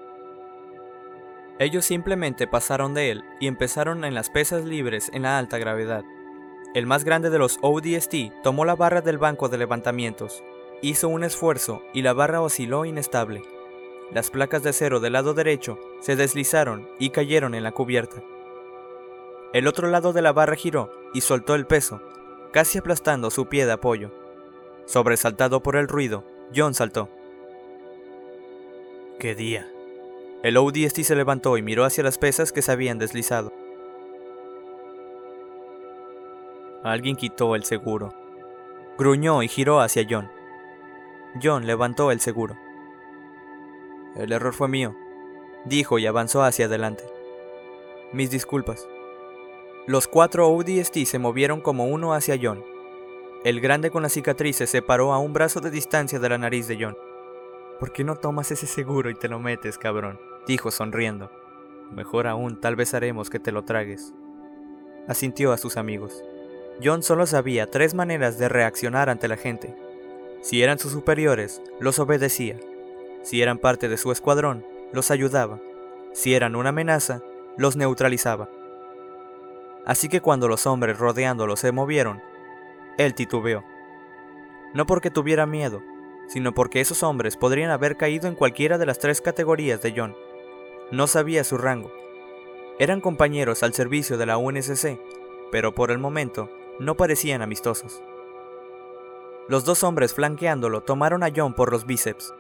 Ellos 1.59 1.85
simplemente 1.85 2.47
pasaron 2.47 2.95
de 2.95 3.11
él 3.11 3.25
y 3.39 3.47
empezaron 3.47 4.05
en 4.05 4.15
las 4.15 4.31
pesas 4.31 4.65
libres 4.65 5.11
en 5.13 5.23
la 5.23 5.39
alta 5.39 5.59
gravedad. 5.59 6.05
El 6.75 6.87
más 6.87 7.05
grande 7.05 7.29
de 7.29 7.39
los 7.39 7.59
ODST 7.61 8.43
tomó 8.43 8.65
la 8.65 8.77
barra 8.77 9.03
del 9.03 9.19
banco 9.19 9.49
de 9.49 9.59
levantamientos, 9.59 10.43
hizo 10.81 11.09
un 11.09 11.25
esfuerzo 11.25 11.83
y 11.93 12.03
la 12.03 12.15
barra 12.15 12.41
osciló 12.41 12.85
inestable. 12.85 13.43
Las 14.13 14.31
placas 14.31 14.63
de 14.63 14.71
acero 14.71 15.01
del 15.01 15.13
lado 15.13 15.35
derecho 15.35 15.79
se 16.01 16.17
deslizaron 16.17 16.89
y 16.99 17.11
cayeron 17.11 17.55
en 17.55 17.63
la 17.63 17.73
cubierta. 17.73 18.23
El 19.53 19.67
otro 19.67 19.89
lado 19.89 20.13
de 20.13 20.23
la 20.23 20.33
barra 20.33 20.57
giró 20.57 20.91
y 21.13 21.21
soltó 21.21 21.55
el 21.55 21.67
peso, 21.67 22.01
casi 22.53 22.79
aplastando 22.79 23.31
su 23.31 23.47
pie 23.47 23.67
de 23.67 23.73
apoyo. 23.73 24.11
Sobresaltado 24.87 25.63
por 25.63 25.77
el 25.77 25.89
ruido, 25.89 26.25
John 26.55 26.73
saltó. 26.73 27.11
¡Qué 29.21 29.35
día! 29.35 29.71
El 30.43 30.57
ODST 30.57 31.03
se 31.03 31.15
levantó 31.15 31.59
y 31.59 31.63
miró 31.63 31.85
hacia 31.85 32.03
las 32.03 32.17
pesas 32.17 32.53
que 32.53 32.63
se 32.63 32.73
habían 32.73 32.99
deslizado. 32.99 33.53
Alguien 36.83 37.17
quitó 37.17 37.55
el 37.55 37.65
seguro. 37.65 38.15
Gruñó 38.97 39.43
y 39.43 39.49
giró 39.49 39.81
hacia 39.81 40.07
John. 40.09 40.31
John 41.43 41.67
levantó 41.67 42.11
el 42.13 42.21
seguro. 42.21 42.57
El 44.17 44.33
error 44.33 44.55
fue 44.55 44.69
mío, 44.69 44.97
dijo 45.67 45.99
y 45.99 46.07
avanzó 46.07 46.43
hacia 46.43 46.65
adelante. 46.65 47.05
Mis 48.15 48.31
disculpas. 48.31 48.89
Los 49.87 50.09
cuatro 50.09 50.49
ODST 50.49 51.05
se 51.05 51.19
movieron 51.19 51.61
como 51.61 51.85
uno 51.89 52.15
hacia 52.15 52.39
John. 52.41 52.65
El 53.45 53.61
grande 53.61 53.91
con 53.91 54.03
las 54.03 54.15
cicatrices 54.15 54.71
se 54.71 54.81
paró 54.81 55.13
a 55.13 55.19
un 55.19 55.35
brazo 55.35 55.61
de 55.61 55.71
distancia 55.71 56.19
de 56.19 56.29
la 56.31 56.39
nariz 56.39 56.67
de 56.69 56.79
John. 56.81 57.10
¿Por 57.81 57.93
qué 57.93 58.05
no 58.05 58.17
tomas 58.17 58.51
ese 58.51 58.67
seguro 58.67 59.09
y 59.09 59.15
te 59.15 59.29
lo 59.29 59.41
metes, 59.41 59.79
cabrón? 59.79 60.21
dijo 60.47 60.71
sonriendo. 60.71 61.31
Mejor 61.91 62.27
aún, 62.27 62.61
tal 62.61 62.77
vez 62.77 62.93
haremos 62.93 63.31
que 63.31 63.41
te 63.41 63.53
lo 63.53 63.65
tragues. 63.65 64.13
Asintió 65.09 65.51
a 65.53 65.57
sus 65.57 65.79
amigos. 65.79 66.23
John 66.85 67.03
solo 67.03 67.27
sabía 67.27 67.71
tres 67.71 67.95
maneras 67.95 68.39
de 68.39 68.51
reaccionar 68.51 69.09
ante 69.09 69.29
la 69.29 69.39
gente. 69.39 69.75
Si 70.43 70.63
eran 70.63 70.79
sus 70.79 70.93
superiores, 70.93 71.63
los 71.81 71.99
obedecía. 71.99 72.61
Si 73.23 73.41
eran 73.41 73.57
parte 73.57 73.89
de 73.89 73.97
su 73.97 74.13
escuadrón, 74.13 74.65
los 74.93 75.11
ayudaba. 75.11 75.59
Si 76.13 76.35
eran 76.35 76.57
una 76.57 76.69
amenaza, 76.69 77.23
los 77.57 77.77
neutralizaba. 77.77 78.51
Así 79.87 80.11
que 80.11 80.21
cuando 80.21 80.49
los 80.49 80.67
hombres 80.67 80.99
rodeándolo 80.99 81.57
se 81.57 81.73
movieron, 81.73 82.21
él 82.99 83.15
titubeó. 83.15 83.65
No 84.75 84.85
porque 84.85 85.11
tuviera 85.11 85.47
miedo, 85.47 85.83
sino 86.31 86.55
porque 86.55 86.81
esos 86.81 87.03
hombres 87.03 87.37
podrían 87.37 87.71
haber 87.71 87.97
caído 87.97 88.29
en 88.29 88.37
cualquiera 88.37 88.79
de 88.79 88.87
las 88.87 89.01
tres 89.01 89.21
categorías 89.21 89.83
de 89.83 89.93
John. 89.97 90.17
No 90.93 91.09
sabía 91.09 91.43
su 91.43 91.59
rango. 91.59 91.93
Eran 92.79 93.01
compañeros 93.01 93.65
al 93.65 93.75
servicio 93.75 94.17
de 94.17 94.27
la 94.27 94.39
UNSC, 94.39 94.99
pero 95.51 95.75
por 95.75 95.91
el 95.91 95.99
momento 95.99 96.49
no 96.79 96.97
parecían 96.97 97.43
amistosos. 97.43 98.01
Los 99.49 99.65
dos 99.65 99.83
hombres 99.83 100.15
flanqueándolo 100.15 100.83
tomaron 100.83 101.25
a 101.25 101.31
John 101.35 101.53
por 101.53 101.73
los 101.73 101.85
bíceps. 101.85 102.33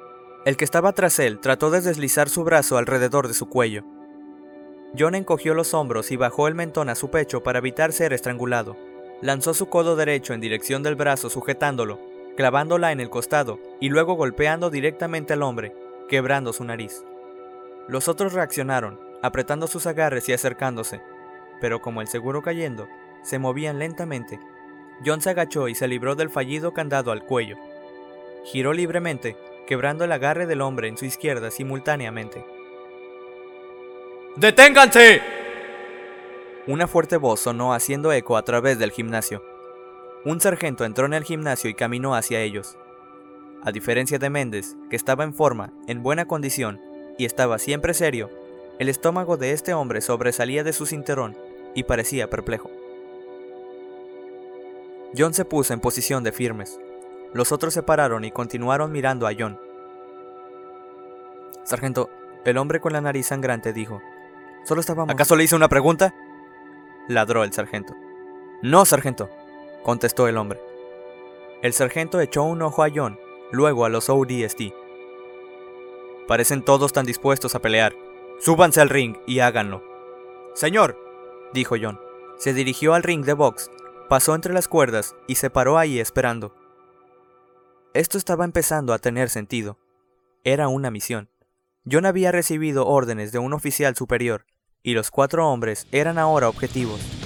El 0.44 0.56
que 0.56 0.64
estaba 0.64 0.92
tras 0.92 1.18
él 1.18 1.40
trató 1.40 1.72
de 1.72 1.80
deslizar 1.80 2.28
su 2.28 2.44
brazo 2.44 2.78
alrededor 2.78 3.26
de 3.26 3.34
su 3.34 3.48
cuello. 3.48 3.82
John 4.96 5.16
encogió 5.16 5.54
los 5.54 5.74
hombros 5.74 6.12
y 6.12 6.16
bajó 6.16 6.46
el 6.46 6.54
mentón 6.54 6.88
a 6.88 6.94
su 6.94 7.10
pecho 7.10 7.42
para 7.42 7.58
evitar 7.58 7.92
ser 7.92 8.12
estrangulado. 8.12 8.76
Lanzó 9.20 9.52
su 9.52 9.68
codo 9.68 9.96
derecho 9.96 10.32
en 10.32 10.40
dirección 10.40 10.84
del 10.84 10.94
brazo 10.94 11.28
sujetándolo, 11.28 11.98
clavándola 12.36 12.92
en 12.92 13.00
el 13.00 13.10
costado 13.10 13.58
y 13.80 13.88
luego 13.88 14.14
golpeando 14.14 14.70
directamente 14.70 15.32
al 15.32 15.42
hombre, 15.42 15.74
quebrando 16.08 16.52
su 16.52 16.64
nariz. 16.64 17.04
Los 17.88 18.08
otros 18.08 18.32
reaccionaron, 18.32 18.98
apretando 19.22 19.66
sus 19.66 19.86
agarres 19.86 20.28
y 20.28 20.32
acercándose, 20.32 21.00
pero 21.60 21.80
como 21.80 22.00
el 22.00 22.08
seguro 22.08 22.42
cayendo, 22.42 22.88
se 23.22 23.38
movían 23.38 23.78
lentamente. 23.78 24.40
John 25.04 25.20
se 25.20 25.30
agachó 25.30 25.68
y 25.68 25.74
se 25.74 25.88
libró 25.88 26.14
del 26.14 26.30
fallido 26.30 26.72
candado 26.72 27.12
al 27.12 27.24
cuello. 27.24 27.56
Giró 28.44 28.72
libremente, 28.72 29.36
quebrando 29.66 30.04
el 30.04 30.12
agarre 30.12 30.46
del 30.46 30.60
hombre 30.60 30.88
en 30.88 30.96
su 30.96 31.04
izquierda 31.04 31.50
simultáneamente. 31.50 32.44
¡Deténganse! 34.36 35.22
Una 36.66 36.86
fuerte 36.86 37.16
voz 37.16 37.40
sonó 37.40 37.74
haciendo 37.74 38.12
eco 38.12 38.36
a 38.36 38.44
través 38.44 38.78
del 38.78 38.92
gimnasio. 38.92 39.42
Un 40.24 40.40
sargento 40.40 40.84
entró 40.84 41.06
en 41.06 41.14
el 41.14 41.24
gimnasio 41.24 41.70
y 41.70 41.74
caminó 41.74 42.14
hacia 42.14 42.40
ellos. 42.40 42.76
A 43.62 43.72
diferencia 43.72 44.18
de 44.18 44.28
Méndez, 44.28 44.76
que 44.90 44.96
estaba 44.96 45.24
en 45.24 45.34
forma, 45.34 45.72
en 45.86 46.02
buena 46.02 46.26
condición 46.26 46.80
y 47.16 47.24
estaba 47.24 47.58
siempre 47.58 47.94
serio, 47.94 48.30
el 48.78 48.88
estómago 48.88 49.36
de 49.36 49.52
este 49.52 49.72
hombre 49.72 50.00
sobresalía 50.00 50.62
de 50.62 50.72
su 50.72 50.86
cinturón 50.86 51.36
y 51.74 51.84
parecía 51.84 52.28
perplejo. 52.28 52.70
John 55.16 55.34
se 55.34 55.44
puso 55.44 55.72
en 55.72 55.80
posición 55.80 56.22
de 56.22 56.32
firmes. 56.32 56.78
Los 57.32 57.52
otros 57.52 57.74
se 57.74 57.82
pararon 57.82 58.24
y 58.24 58.30
continuaron 58.30 58.92
mirando 58.92 59.26
a 59.26 59.32
John. 59.38 59.58
Sargento, 61.64 62.10
el 62.44 62.58
hombre 62.58 62.80
con 62.80 62.92
la 62.92 63.00
nariz 63.00 63.26
sangrante 63.26 63.72
dijo, 63.72 64.02
Solo 64.64 64.80
estábamos... 64.80 65.12
¿Acaso 65.12 65.36
le 65.36 65.44
hice 65.44 65.56
una 65.56 65.68
pregunta? 65.68 66.14
ladró 67.08 67.42
el 67.44 67.52
sargento. 67.52 67.94
No, 68.62 68.84
sargento, 68.84 69.30
contestó 69.82 70.28
el 70.28 70.36
hombre. 70.36 70.60
El 71.62 71.72
sargento 71.72 72.20
echó 72.20 72.42
un 72.44 72.62
ojo 72.62 72.82
a 72.82 72.88
John, 72.94 73.18
luego 73.52 73.84
a 73.84 73.88
los 73.88 74.08
ODST. 74.08 74.72
Parecen 76.26 76.62
todos 76.64 76.92
tan 76.92 77.06
dispuestos 77.06 77.54
a 77.54 77.58
pelear. 77.60 77.94
Súbanse 78.38 78.80
al 78.80 78.88
ring 78.88 79.16
y 79.26 79.40
háganlo. 79.40 79.82
Señor, 80.54 80.96
dijo 81.52 81.76
John. 81.80 82.00
Se 82.38 82.54
dirigió 82.54 82.94
al 82.94 83.02
ring 83.02 83.24
de 83.24 83.34
box, 83.34 83.70
pasó 84.08 84.34
entre 84.34 84.54
las 84.54 84.66
cuerdas 84.66 85.14
y 85.26 85.34
se 85.34 85.50
paró 85.50 85.76
ahí 85.76 86.00
esperando. 86.00 86.54
Esto 87.92 88.16
estaba 88.16 88.44
empezando 88.44 88.94
a 88.94 88.98
tener 88.98 89.28
sentido. 89.28 89.78
Era 90.44 90.68
una 90.68 90.90
misión. 90.90 91.28
John 91.90 92.06
había 92.06 92.32
recibido 92.32 92.86
órdenes 92.86 93.32
de 93.32 93.40
un 93.40 93.52
oficial 93.52 93.96
superior, 93.96 94.46
y 94.82 94.94
los 94.94 95.10
cuatro 95.10 95.48
hombres 95.48 95.86
eran 95.90 96.18
ahora 96.18 96.48
objetivos. 96.48 97.19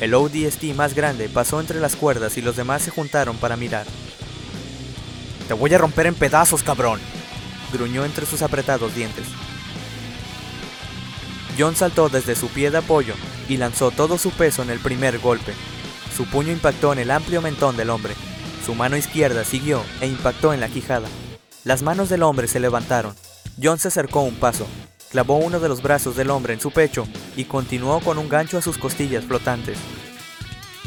El 0.00 0.14
ODST 0.14 0.64
más 0.74 0.94
grande 0.94 1.28
pasó 1.28 1.58
entre 1.60 1.80
las 1.80 1.96
cuerdas 1.96 2.36
y 2.36 2.42
los 2.42 2.56
demás 2.56 2.82
se 2.82 2.90
juntaron 2.90 3.36
para 3.38 3.56
mirar. 3.56 3.86
Te 5.48 5.54
voy 5.54 5.72
a 5.72 5.78
romper 5.78 6.06
en 6.06 6.14
pedazos, 6.14 6.62
cabrón, 6.62 7.00
gruñó 7.72 8.04
entre 8.04 8.26
sus 8.26 8.42
apretados 8.42 8.94
dientes. 8.94 9.24
John 11.58 11.74
saltó 11.74 12.10
desde 12.10 12.34
su 12.34 12.48
pie 12.48 12.70
de 12.70 12.78
apoyo 12.78 13.14
y 13.48 13.56
lanzó 13.56 13.90
todo 13.90 14.18
su 14.18 14.30
peso 14.30 14.62
en 14.62 14.70
el 14.70 14.80
primer 14.80 15.18
golpe. 15.18 15.54
Su 16.14 16.26
puño 16.26 16.52
impactó 16.52 16.92
en 16.92 16.98
el 16.98 17.10
amplio 17.10 17.40
mentón 17.40 17.76
del 17.76 17.88
hombre. 17.88 18.14
Su 18.64 18.74
mano 18.74 18.96
izquierda 18.96 19.44
siguió 19.44 19.82
e 20.00 20.06
impactó 20.06 20.52
en 20.52 20.60
la 20.60 20.68
quijada. 20.68 21.08
Las 21.64 21.82
manos 21.82 22.10
del 22.10 22.22
hombre 22.22 22.48
se 22.48 22.60
levantaron. 22.60 23.14
John 23.62 23.78
se 23.78 23.88
acercó 23.88 24.20
un 24.20 24.34
paso, 24.34 24.66
clavó 25.10 25.36
uno 25.36 25.60
de 25.60 25.68
los 25.68 25.82
brazos 25.82 26.16
del 26.16 26.30
hombre 26.30 26.54
en 26.54 26.60
su 26.60 26.70
pecho 26.70 27.06
y 27.36 27.44
continuó 27.44 28.00
con 28.00 28.18
un 28.18 28.28
gancho 28.28 28.58
a 28.58 28.62
sus 28.62 28.78
costillas 28.78 29.24
flotantes. 29.24 29.78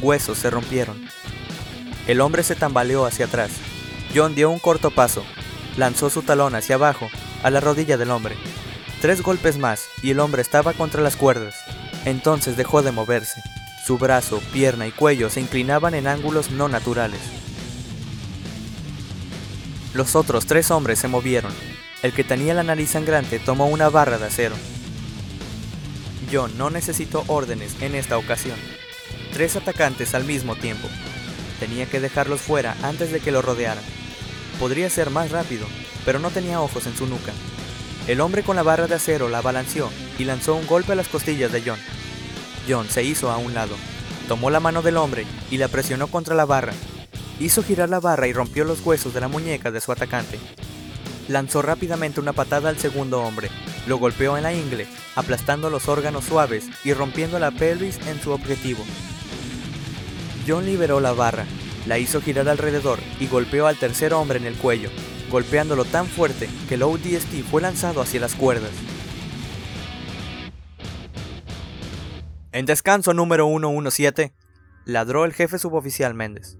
Huesos 0.02 0.38
se 0.38 0.50
rompieron. 0.50 1.06
El 2.08 2.22
hombre 2.22 2.44
se 2.44 2.56
tambaleó 2.56 3.06
hacia 3.06 3.26
atrás. 3.26 3.52
John 4.16 4.36
dio 4.36 4.50
un 4.50 4.60
corto 4.60 4.92
paso, 4.92 5.24
lanzó 5.78 6.10
su 6.10 6.24
talón 6.24 6.56
hacia 6.56 6.76
abajo, 6.76 7.08
a 7.44 7.50
la 7.50 7.60
rodilla 7.60 7.98
del 7.98 8.12
hombre. 8.12 8.36
Tres 9.02 9.22
golpes 9.22 9.58
más 9.58 9.86
y 10.02 10.12
el 10.12 10.20
hombre 10.20 10.42
estaba 10.42 10.74
contra 10.74 11.02
las 11.02 11.16
cuerdas. 11.16 11.56
Entonces 12.06 12.58
dejó 12.58 12.82
de 12.82 12.92
moverse. 12.92 13.42
Su 13.86 13.98
brazo, 13.98 14.42
pierna 14.52 14.88
y 14.88 14.92
cuello 14.92 15.30
se 15.30 15.42
inclinaban 15.42 15.94
en 15.94 16.08
ángulos 16.08 16.52
no 16.52 16.68
naturales. 16.68 17.22
Los 19.94 20.16
otros 20.16 20.46
tres 20.46 20.70
hombres 20.72 21.00
se 21.00 21.08
movieron. 21.08 21.52
El 22.02 22.14
que 22.14 22.24
tenía 22.24 22.54
la 22.54 22.64
nariz 22.64 22.92
sangrante 22.92 23.40
tomó 23.40 23.68
una 23.68 23.90
barra 23.90 24.18
de 24.18 24.28
acero. 24.28 24.56
John 26.32 26.58
no 26.58 26.70
necesitó 26.70 27.26
órdenes 27.28 27.76
en 27.82 27.94
esta 27.94 28.18
ocasión. 28.18 28.58
Tres 29.34 29.58
atacantes 29.58 30.16
al 30.16 30.24
mismo 30.24 30.56
tiempo. 30.56 30.88
Tenía 31.60 31.88
que 31.88 32.00
dejarlos 32.00 32.40
fuera 32.40 32.78
antes 32.84 33.12
de 33.12 33.20
que 33.20 33.32
lo 33.32 33.42
rodearan. 33.42 33.84
Podría 34.60 34.90
ser 34.90 35.10
más 35.10 35.32
rápido, 35.32 35.66
pero 36.06 36.20
no 36.20 36.30
tenía 36.30 36.62
ojos 36.62 36.86
en 36.88 36.96
su 36.96 37.06
nuca. 37.06 37.34
El 38.08 38.22
hombre 38.22 38.44
con 38.44 38.56
la 38.56 38.64
barra 38.64 38.88
de 38.88 38.96
acero 38.96 39.28
la 39.28 39.42
balanceó 39.42 39.90
y 40.18 40.24
lanzó 40.24 40.56
un 40.56 40.68
golpe 40.68 40.94
a 40.94 40.96
las 40.96 41.10
costillas 41.10 41.52
de 41.52 41.64
John. 41.66 41.80
John 42.68 42.88
se 42.90 43.04
hizo 43.04 43.30
a 43.30 43.38
un 43.38 43.54
lado, 43.54 43.76
tomó 44.30 44.50
la 44.50 44.62
mano 44.62 44.82
del 44.82 44.98
hombre 44.98 45.26
y 45.52 45.58
la 45.58 45.68
presionó 45.68 46.08
contra 46.08 46.34
la 46.34 46.46
barra. 46.46 46.74
Hizo 47.42 47.62
girar 47.62 47.90
la 47.90 48.00
barra 48.00 48.28
y 48.28 48.34
rompió 48.34 48.64
los 48.64 48.86
huesos 48.86 49.14
de 49.14 49.22
la 49.22 49.28
muñeca 49.28 49.70
de 49.70 49.82
su 49.82 49.92
atacante. 49.92 50.40
Lanzó 51.30 51.62
rápidamente 51.62 52.20
una 52.20 52.34
patada 52.34 52.70
al 52.70 52.78
segundo 52.80 53.22
hombre, 53.22 53.50
lo 53.86 53.98
golpeó 53.98 54.36
en 54.36 54.44
la 54.44 54.52
ingle, 54.52 54.88
aplastando 55.16 55.70
los 55.70 55.88
órganos 55.88 56.26
suaves 56.26 56.68
y 56.84 56.92
rompiendo 56.94 57.38
la 57.38 57.52
pelvis 57.52 58.00
en 58.08 58.20
su 58.20 58.32
objetivo. 58.32 58.84
John 60.48 60.66
liberó 60.66 61.00
la 61.00 61.14
barra, 61.14 61.46
la 61.86 62.00
hizo 62.00 62.20
girar 62.20 62.50
alrededor 62.50 62.98
y 63.20 63.28
golpeó 63.28 63.68
al 63.68 63.78
tercer 63.78 64.12
hombre 64.12 64.40
en 64.40 64.46
el 64.46 64.56
cuello, 64.56 64.90
golpeándolo 65.30 65.86
tan 65.86 66.08
fuerte 66.08 66.50
que 66.68 66.74
el 66.74 66.82
ODST 66.82 67.44
fue 67.50 67.62
lanzado 67.62 68.02
hacia 68.02 68.20
las 68.20 68.34
cuerdas. 68.34 68.72
En 72.52 72.66
descanso 72.66 73.14
número 73.14 73.46
117, 73.46 74.34
ladró 74.86 75.26
el 75.26 75.34
jefe 75.34 75.60
suboficial 75.60 76.16
Méndez. 76.16 76.58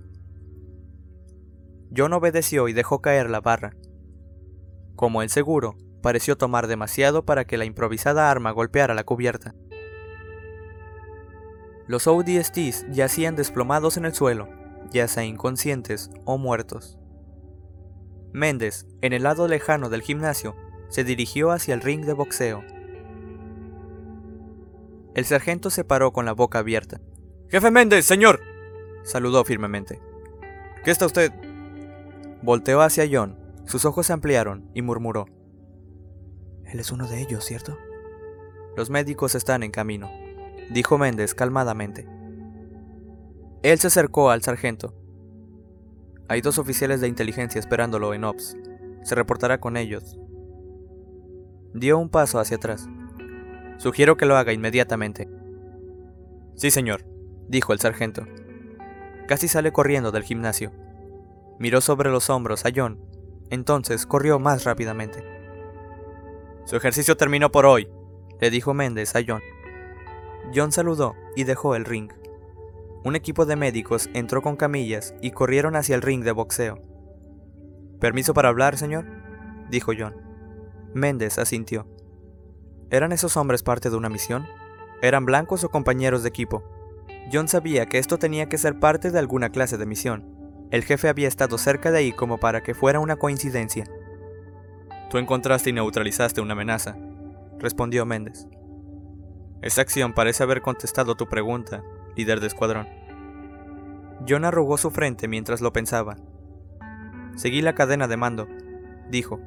John 1.96 2.14
obedeció 2.14 2.68
y 2.68 2.74
dejó 2.74 3.02
caer 3.02 3.32
la 3.32 3.42
barra. 3.42 3.74
Como 5.00 5.22
el 5.22 5.30
seguro, 5.30 5.78
pareció 6.02 6.38
tomar 6.38 6.68
demasiado 6.68 7.24
para 7.24 7.46
que 7.46 7.58
la 7.58 7.64
improvisada 7.64 8.30
arma 8.30 8.52
golpeara 8.52 8.94
la 8.94 9.06
cubierta. 9.06 9.56
Los 11.88 12.06
ODSTs 12.06 12.86
yacían 12.92 13.38
desplomados 13.38 13.96
en 13.96 14.04
el 14.04 14.14
suelo, 14.14 14.50
ya 14.92 15.08
sea 15.08 15.24
inconscientes 15.24 16.10
o 16.26 16.38
muertos. 16.38 17.00
Méndez, 18.34 18.88
en 19.00 19.14
el 19.14 19.24
lado 19.24 19.48
lejano 19.48 19.90
del 19.90 20.02
gimnasio, 20.02 20.58
se 20.90 21.06
dirigió 21.06 21.52
hacia 21.52 21.76
el 21.76 21.82
ring 21.82 22.04
de 22.04 22.12
boxeo. 22.12 22.62
El 25.16 25.24
sargento 25.24 25.70
se 25.70 25.86
paró 25.86 26.12
con 26.12 26.26
la 26.26 26.34
boca 26.34 26.60
abierta. 26.60 27.00
Jefe 27.48 27.72
Méndez, 27.72 28.04
señor. 28.04 28.42
Saludó 29.04 29.46
firmemente. 29.46 30.02
¿Qué 30.84 30.92
está 30.92 31.06
usted? 31.06 31.32
Volteó 32.42 32.82
hacia 32.82 33.08
John, 33.10 33.49
sus 33.70 33.86
ojos 33.86 34.08
se 34.08 34.14
ampliaron 34.14 34.68
y 34.74 34.82
murmuró. 34.82 35.28
Él 36.66 36.80
es 36.80 36.92
uno 36.92 37.08
de 37.08 37.22
ellos, 37.22 37.46
¿cierto? 37.46 37.78
Los 38.76 38.90
médicos 38.90 39.36
están 39.36 39.62
en 39.62 39.70
camino, 39.70 40.10
dijo 40.72 40.98
Méndez 40.98 41.36
calmadamente. 41.36 42.08
Él 43.62 43.78
se 43.78 43.86
acercó 43.86 44.32
al 44.32 44.42
sargento. 44.42 44.96
Hay 46.28 46.42
dos 46.42 46.58
oficiales 46.58 47.00
de 47.00 47.10
inteligencia 47.10 47.60
esperándolo 47.60 48.16
en 48.16 48.24
Ops. 48.24 48.58
Se 49.04 49.14
reportará 49.14 49.60
con 49.60 49.78
ellos. 49.78 50.20
Dio 51.76 52.00
un 52.00 52.10
paso 52.10 52.40
hacia 52.40 52.58
atrás. 52.58 52.90
Sugiero 53.78 54.18
que 54.18 54.26
lo 54.26 54.36
haga 54.36 54.52
inmediatamente. 54.52 55.30
Sí, 56.56 56.72
señor, 56.72 57.06
dijo 57.48 57.72
el 57.72 57.80
sargento. 57.80 58.26
Casi 59.28 59.48
sale 59.48 59.72
corriendo 59.72 60.12
del 60.12 60.24
gimnasio. 60.24 60.72
Miró 61.60 61.82
sobre 61.82 62.10
los 62.10 62.32
hombros 62.32 62.66
a 62.66 62.72
John, 62.76 63.00
entonces 63.50 64.06
corrió 64.06 64.40
más 64.40 64.64
rápidamente. 64.64 65.24
Su 66.66 66.76
ejercicio 66.76 67.18
terminó 67.18 67.52
por 67.52 67.66
hoy, 67.66 67.90
le 68.40 68.50
dijo 68.50 68.74
Méndez 68.74 69.16
a 69.16 69.22
John. 69.26 69.42
John 70.54 70.72
saludó 70.72 71.16
y 71.36 71.44
dejó 71.44 71.76
el 71.76 71.86
ring. 71.86 72.12
Un 73.04 73.16
equipo 73.16 73.46
de 73.46 73.56
médicos 73.56 74.10
entró 74.14 74.42
con 74.42 74.56
camillas 74.56 75.14
y 75.22 75.32
corrieron 75.32 75.76
hacia 75.76 75.96
el 75.96 76.02
ring 76.02 76.24
de 76.24 76.32
boxeo. 76.32 76.82
¿Permiso 78.00 78.34
para 78.34 78.50
hablar, 78.50 78.78
señor? 78.78 79.06
dijo 79.70 79.92
John. 79.98 80.16
Méndez 80.94 81.38
asintió. 81.38 81.88
¿Eran 82.90 83.12
esos 83.12 83.38
hombres 83.38 83.64
parte 83.64 83.90
de 83.90 83.96
una 83.96 84.10
misión? 84.10 84.48
¿Eran 85.02 85.26
blancos 85.26 85.64
o 85.64 85.70
compañeros 85.70 86.24
de 86.24 86.30
equipo? 86.30 86.64
John 87.32 87.48
sabía 87.48 87.86
que 87.86 88.00
esto 88.00 88.18
tenía 88.18 88.50
que 88.50 88.58
ser 88.58 88.80
parte 88.80 89.12
de 89.12 89.20
alguna 89.20 89.50
clase 89.50 89.78
de 89.78 89.86
misión. 89.86 90.39
El 90.72 90.84
jefe 90.84 91.10
había 91.10 91.28
estado 91.28 91.58
cerca 91.58 91.92
de 91.92 91.98
ahí 91.98 92.12
como 92.12 92.38
para 92.38 92.62
que 92.62 92.76
fuera 92.76 93.00
una 93.00 93.16
coincidencia. 93.16 93.86
Tú 95.10 95.18
encontraste 95.18 95.72
y 95.72 95.74
neutralizaste 95.74 96.42
una 96.42 96.54
amenaza, 96.54 96.96
respondió 97.58 98.06
Méndez. 98.06 98.48
Esa 99.64 99.82
acción 99.82 100.14
parece 100.14 100.44
haber 100.44 100.62
contestado 100.62 101.16
tu 101.16 101.28
pregunta, 101.28 101.84
líder 102.16 102.40
de 102.40 102.48
escuadrón. 102.48 102.88
John 104.28 104.46
arrugó 104.46 104.78
su 104.78 104.92
frente 104.92 105.28
mientras 105.28 105.60
lo 105.60 105.74
pensaba. 105.74 106.18
Seguí 107.36 107.62
la 107.62 107.74
cadena 107.74 108.08
de 108.08 108.18
mando, 108.18 108.48
dijo. 109.10 109.40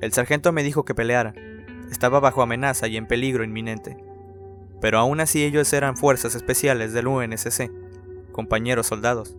El 0.00 0.12
sargento 0.12 0.52
me 0.52 0.62
dijo 0.62 0.84
que 0.84 0.94
peleara. 0.94 1.34
Estaba 1.90 2.20
bajo 2.20 2.42
amenaza 2.42 2.88
y 2.88 2.96
en 2.96 3.06
peligro 3.06 3.44
inminente. 3.44 3.96
Pero 4.80 4.98
aún 4.98 5.20
así 5.20 5.44
ellos 5.44 5.72
eran 5.72 5.96
fuerzas 5.96 6.34
especiales 6.34 6.92
del 6.92 7.08
UNSC, 7.08 7.70
compañeros 8.32 8.86
soldados. 8.86 9.36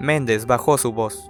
Méndez 0.00 0.46
bajó 0.46 0.78
su 0.78 0.92
voz. 0.92 1.28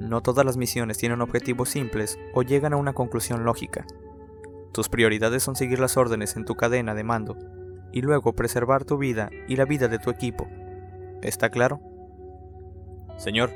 No 0.00 0.22
todas 0.22 0.46
las 0.46 0.56
misiones 0.56 0.98
tienen 0.98 1.20
objetivos 1.20 1.68
simples 1.68 2.18
o 2.32 2.42
llegan 2.42 2.72
a 2.72 2.76
una 2.76 2.92
conclusión 2.92 3.44
lógica. 3.44 3.84
Tus 4.72 4.88
prioridades 4.88 5.42
son 5.42 5.56
seguir 5.56 5.78
las 5.78 5.96
órdenes 5.96 6.36
en 6.36 6.44
tu 6.44 6.56
cadena 6.56 6.94
de 6.94 7.04
mando 7.04 7.36
y 7.92 8.02
luego 8.02 8.32
preservar 8.32 8.84
tu 8.84 8.98
vida 8.98 9.30
y 9.48 9.56
la 9.56 9.64
vida 9.64 9.88
de 9.88 9.98
tu 9.98 10.10
equipo. 10.10 10.48
¿Está 11.22 11.50
claro? 11.50 11.80
Señor, 13.16 13.50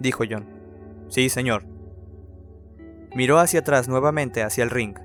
dijo 0.00 0.24
John. 0.28 0.46
Sí, 1.08 1.28
señor. 1.28 1.64
Miró 3.14 3.38
hacia 3.38 3.60
atrás 3.60 3.88
nuevamente 3.88 4.42
hacia 4.42 4.64
el 4.64 4.70
ring. 4.70 4.96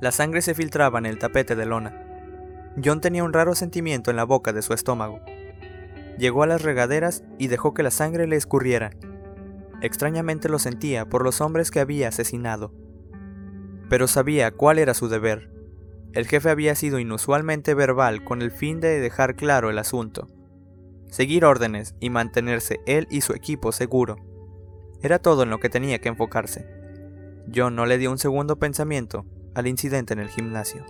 La 0.00 0.10
sangre 0.10 0.42
se 0.42 0.54
filtraba 0.54 0.98
en 0.98 1.06
el 1.06 1.18
tapete 1.18 1.54
de 1.56 1.66
lona. 1.66 2.00
John 2.82 3.00
tenía 3.00 3.24
un 3.24 3.32
raro 3.32 3.54
sentimiento 3.54 4.10
en 4.10 4.16
la 4.16 4.24
boca 4.24 4.52
de 4.52 4.62
su 4.62 4.72
estómago. 4.72 5.20
Llegó 6.18 6.42
a 6.42 6.46
las 6.46 6.62
regaderas 6.62 7.24
y 7.38 7.48
dejó 7.48 7.74
que 7.74 7.82
la 7.82 7.90
sangre 7.90 8.26
le 8.26 8.36
escurriera. 8.36 8.90
Extrañamente 9.80 10.48
lo 10.48 10.58
sentía 10.58 11.08
por 11.08 11.24
los 11.24 11.40
hombres 11.40 11.70
que 11.70 11.80
había 11.80 12.08
asesinado. 12.08 12.72
Pero 13.88 14.06
sabía 14.06 14.50
cuál 14.52 14.78
era 14.78 14.94
su 14.94 15.08
deber. 15.08 15.50
El 16.12 16.26
jefe 16.26 16.48
había 16.48 16.74
sido 16.74 16.98
inusualmente 16.98 17.74
verbal 17.74 18.24
con 18.24 18.40
el 18.40 18.52
fin 18.52 18.80
de 18.80 19.00
dejar 19.00 19.34
claro 19.34 19.70
el 19.70 19.78
asunto. 19.78 20.28
Seguir 21.10 21.44
órdenes 21.44 21.94
y 22.00 22.10
mantenerse 22.10 22.80
él 22.86 23.06
y 23.10 23.20
su 23.20 23.32
equipo 23.34 23.72
seguro. 23.72 24.16
Era 25.02 25.18
todo 25.18 25.42
en 25.42 25.50
lo 25.50 25.58
que 25.58 25.68
tenía 25.68 25.98
que 26.00 26.08
enfocarse. 26.08 26.66
John 27.54 27.74
no 27.74 27.84
le 27.84 27.98
dio 27.98 28.10
un 28.10 28.18
segundo 28.18 28.58
pensamiento 28.58 29.26
al 29.54 29.66
incidente 29.66 30.14
en 30.14 30.20
el 30.20 30.28
gimnasio. 30.28 30.84